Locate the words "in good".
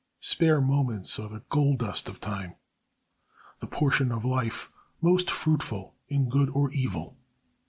6.09-6.49